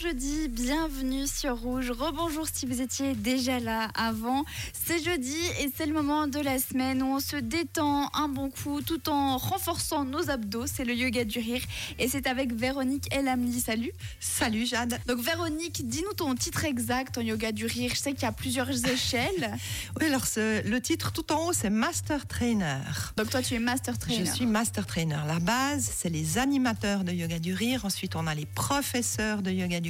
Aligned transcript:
jeudi, 0.00 0.48
bienvenue 0.48 1.26
sur 1.26 1.58
Rouge. 1.58 1.90
Rebonjour 1.90 2.46
si 2.50 2.64
vous 2.64 2.80
étiez 2.80 3.14
déjà 3.14 3.60
là 3.60 3.90
avant. 3.94 4.44
C'est 4.72 5.02
jeudi 5.02 5.36
et 5.60 5.70
c'est 5.76 5.84
le 5.84 5.92
moment 5.92 6.26
de 6.26 6.38
la 6.38 6.58
semaine 6.58 7.02
où 7.02 7.06
on 7.06 7.20
se 7.20 7.36
détend 7.36 8.08
un 8.14 8.28
bon 8.28 8.50
coup 8.50 8.80
tout 8.80 9.10
en 9.10 9.36
renforçant 9.36 10.06
nos 10.06 10.30
abdos. 10.30 10.66
C'est 10.66 10.86
le 10.86 10.94
yoga 10.94 11.24
du 11.24 11.38
rire 11.38 11.62
et 11.98 12.08
c'est 12.08 12.26
avec 12.26 12.54
Véronique 12.54 13.14
Elamli. 13.14 13.60
Salut. 13.60 13.92
Salut 14.20 14.64
Jade. 14.64 14.98
Donc 15.06 15.20
Véronique, 15.20 15.86
dis-nous 15.86 16.14
ton 16.14 16.34
titre 16.34 16.64
exact 16.64 17.18
en 17.18 17.20
yoga 17.20 17.52
du 17.52 17.66
rire. 17.66 17.92
Je 17.94 18.00
sais 18.00 18.12
qu'il 18.14 18.22
y 18.22 18.26
a 18.26 18.32
plusieurs 18.32 18.70
échelles. 18.86 19.54
Oui, 20.00 20.06
alors 20.06 20.24
le 20.36 20.78
titre 20.78 21.12
tout 21.12 21.30
en 21.30 21.48
haut, 21.48 21.52
c'est 21.52 21.70
Master 21.70 22.26
Trainer. 22.26 22.78
Donc 23.18 23.28
toi 23.28 23.42
tu 23.42 23.54
es 23.54 23.58
master 23.58 23.98
trainer. 23.98 24.24
Je 24.24 24.32
suis 24.32 24.46
Master 24.46 24.86
Trainer. 24.86 25.18
La 25.26 25.40
base, 25.40 25.90
c'est 25.94 26.08
les 26.08 26.38
animateurs 26.38 27.04
de 27.04 27.12
yoga 27.12 27.38
du 27.38 27.52
rire. 27.52 27.84
Ensuite, 27.84 28.16
on 28.16 28.26
a 28.26 28.34
les 28.34 28.46
professeurs 28.46 29.42
de 29.42 29.50
yoga 29.50 29.80
du 29.80 29.89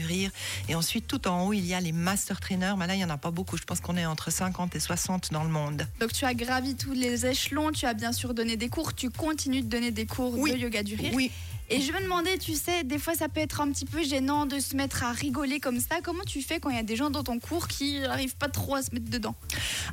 Et 0.69 0.75
ensuite, 0.75 1.07
tout 1.07 1.27
en 1.29 1.47
haut, 1.47 1.53
il 1.53 1.67
y 1.67 1.75
a 1.75 1.81
les 1.81 1.93
Master 1.93 2.41
Trainers. 2.41 2.75
Mais 2.79 2.87
là, 2.87 2.95
il 2.95 2.99
n'y 2.99 3.05
en 3.05 3.11
a 3.11 3.19
pas 3.19 3.31
beaucoup. 3.31 3.57
Je 3.57 3.65
pense 3.65 3.81
qu'on 3.81 3.97
est 3.97 4.07
entre 4.07 4.31
50 4.31 4.75
et 4.77 4.81
60 4.81 5.33
dans 5.33 5.45
le 5.45 5.51
monde. 5.51 5.87
Donc 6.01 6.13
tu 6.13 6.25
as 6.25 6.35
gravi 6.35 6.75
tous 6.75 6.93
les 6.93 7.27
échelons, 7.27 7.71
tu 7.73 7.87
as 7.87 7.95
bien 7.95 8.13
sûr 8.13 8.35
donné 8.35 8.57
des 8.57 8.69
cours, 8.69 8.95
tu 8.95 9.11
continues 9.11 9.63
de 9.63 9.69
donner 9.69 9.91
des 9.91 10.07
cours 10.07 10.37
Oui. 10.39 10.53
de 10.53 10.59
yoga 10.59 10.83
du 10.83 10.95
rire. 10.95 11.13
Oui. 11.15 11.31
Et 11.73 11.80
je 11.80 11.92
me 11.92 12.02
demandais, 12.02 12.37
tu 12.37 12.55
sais, 12.55 12.83
des 12.83 12.98
fois 12.98 13.15
ça 13.15 13.29
peut 13.29 13.41
être 13.41 13.60
un 13.60 13.70
petit 13.70 13.84
peu 13.84 14.02
gênant 14.02 14.45
de 14.45 14.59
se 14.59 14.74
mettre 14.74 15.05
à 15.05 15.12
rigoler 15.12 15.60
comme 15.60 15.79
ça. 15.79 16.01
Comment 16.02 16.24
tu 16.24 16.43
fais 16.43 16.59
quand 16.59 16.69
il 16.69 16.74
y 16.77 16.80
a 16.80 16.83
des 16.83 16.96
gens 16.96 17.10
dans 17.10 17.23
ton 17.23 17.38
cours 17.38 17.69
qui 17.69 18.01
n'arrivent 18.01 18.34
pas 18.37 18.48
trop 18.48 18.74
à 18.74 18.83
se 18.83 18.93
mettre 18.93 19.09
dedans 19.09 19.37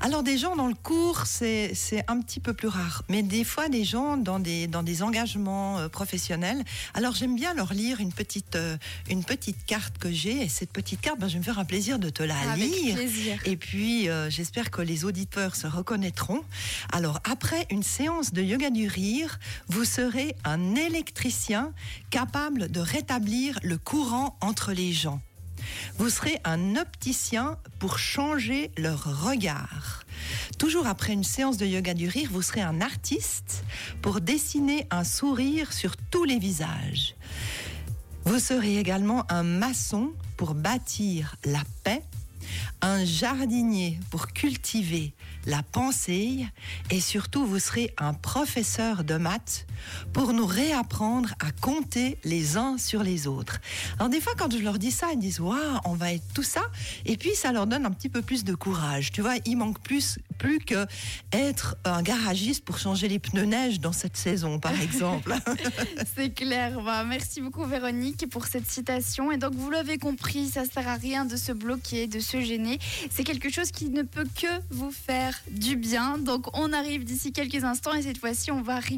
Alors, 0.01 0.23
des 0.23 0.39
gens 0.39 0.55
dans 0.55 0.67
le 0.67 0.73
cours, 0.73 1.27
c'est 1.27 1.71
c'est 1.75 2.03
un 2.07 2.19
petit 2.19 2.39
peu 2.39 2.53
plus 2.53 2.67
rare. 2.67 3.03
Mais 3.09 3.21
des 3.21 3.43
fois, 3.43 3.69
des 3.69 3.83
gens 3.83 4.17
dans 4.17 4.39
des, 4.39 4.65
dans 4.65 4.81
des 4.81 5.03
engagements 5.03 5.77
euh, 5.77 5.87
professionnels. 5.87 6.63
Alors, 6.95 7.13
j'aime 7.13 7.35
bien 7.35 7.53
leur 7.53 7.73
lire 7.73 7.99
une 7.99 8.11
petite, 8.11 8.55
euh, 8.55 8.75
une 9.09 9.23
petite 9.23 9.63
carte 9.67 9.99
que 9.99 10.11
j'ai. 10.11 10.41
Et 10.43 10.49
cette 10.49 10.71
petite 10.71 10.99
carte, 11.01 11.19
ben, 11.19 11.27
je 11.27 11.33
vais 11.33 11.39
me 11.39 11.43
faire 11.43 11.59
un 11.59 11.65
plaisir 11.65 11.99
de 11.99 12.09
te 12.09 12.23
la 12.23 12.37
Avec 12.51 12.71
lire. 12.71 12.95
plaisir. 12.95 13.39
Et 13.45 13.55
puis, 13.55 14.09
euh, 14.09 14.31
j'espère 14.31 14.71
que 14.71 14.81
les 14.81 15.05
auditeurs 15.05 15.55
se 15.55 15.67
reconnaîtront. 15.67 16.41
Alors, 16.91 17.19
après 17.29 17.67
une 17.69 17.83
séance 17.83 18.33
de 18.33 18.41
yoga 18.41 18.71
du 18.71 18.87
rire, 18.87 19.39
vous 19.67 19.85
serez 19.85 20.35
un 20.43 20.73
électricien 20.75 21.66
capable 22.09 22.69
de 22.71 22.79
rétablir 22.79 23.59
le 23.63 23.77
courant 23.77 24.37
entre 24.41 24.73
les 24.73 24.93
gens. 24.93 25.21
Vous 25.97 26.09
serez 26.09 26.39
un 26.43 26.75
opticien 26.75 27.57
pour 27.79 27.99
changer 27.99 28.71
leur 28.77 29.23
regard. 29.25 30.03
Toujours 30.57 30.87
après 30.87 31.13
une 31.13 31.23
séance 31.23 31.57
de 31.57 31.65
yoga 31.65 31.93
du 31.93 32.07
rire, 32.07 32.29
vous 32.31 32.41
serez 32.41 32.61
un 32.61 32.81
artiste 32.81 33.63
pour 34.01 34.21
dessiner 34.21 34.87
un 34.91 35.03
sourire 35.03 35.73
sur 35.73 35.97
tous 35.97 36.23
les 36.23 36.39
visages. 36.39 37.15
Vous 38.25 38.39
serez 38.39 38.77
également 38.77 39.23
un 39.31 39.43
maçon 39.43 40.11
pour 40.35 40.53
bâtir 40.53 41.35
la 41.45 41.61
paix, 41.83 42.03
un 42.81 43.05
jardinier 43.05 43.99
pour 44.11 44.27
cultiver 44.27 45.13
la 45.45 45.63
pensée 45.63 46.45
et 46.91 46.99
surtout 46.99 47.45
vous 47.45 47.59
serez 47.59 47.93
un 47.97 48.13
professeur 48.13 49.03
de 49.03 49.15
maths 49.15 49.65
pour 50.13 50.33
nous 50.33 50.45
réapprendre 50.45 51.33
à 51.39 51.51
compter 51.51 52.17
les 52.23 52.57
uns 52.57 52.77
sur 52.77 53.01
les 53.01 53.27
autres. 53.27 53.59
Alors 53.97 54.09
des 54.09 54.19
fois 54.19 54.33
quand 54.37 54.51
je 54.51 54.57
leur 54.57 54.77
dis 54.77 54.91
ça, 54.91 55.07
ils 55.13 55.19
disent 55.19 55.39
waouh, 55.39 55.57
on 55.85 55.93
va 55.93 56.13
être 56.13 56.33
tout 56.33 56.43
ça 56.43 56.61
et 57.05 57.17
puis 57.17 57.33
ça 57.33 57.51
leur 57.51 57.65
donne 57.65 57.85
un 57.85 57.91
petit 57.91 58.09
peu 58.09 58.21
plus 58.21 58.43
de 58.43 58.53
courage. 58.53 59.11
Tu 59.11 59.21
vois, 59.21 59.35
il 59.45 59.55
manque 59.55 59.79
plus 59.79 60.19
plus 60.37 60.59
que 60.59 60.85
être 61.31 61.77
un 61.83 62.03
garagiste 62.03 62.63
pour 62.63 62.77
changer 62.77 63.07
les 63.07 63.17
pneus 63.17 63.45
neige 63.45 63.79
dans 63.79 63.93
cette 63.93 64.17
saison 64.17 64.59
par 64.59 64.79
exemple. 64.79 65.33
C'est 66.15 66.33
clair. 66.33 66.81
Bah, 66.83 67.03
merci 67.03 67.41
beaucoup 67.41 67.65
Véronique 67.65 68.29
pour 68.29 68.45
cette 68.45 68.69
citation. 68.69 69.31
Et 69.31 69.37
donc 69.37 69.53
vous 69.53 69.69
l'avez 69.69 69.97
compris, 69.97 70.47
ça 70.47 70.65
sert 70.65 70.87
à 70.87 70.95
rien 70.95 71.25
de 71.25 71.37
se 71.37 71.51
bloquer, 71.51 72.07
de 72.07 72.19
se 72.19 72.41
gêner. 72.41 72.76
C'est 73.09 73.23
quelque 73.23 73.49
chose 73.49 73.71
qui 73.71 73.89
ne 73.89 74.03
peut 74.03 74.27
que 74.39 74.47
vous 74.69 74.91
faire 74.91 75.33
du 75.49 75.75
bien. 75.75 76.17
Donc 76.17 76.55
on 76.57 76.73
arrive 76.73 77.03
d'ici 77.03 77.31
quelques 77.31 77.63
instants 77.63 77.93
et 77.93 78.01
cette 78.01 78.17
fois-ci 78.17 78.51
on 78.51 78.61
va 78.61 78.79
rigoler. 78.79 78.97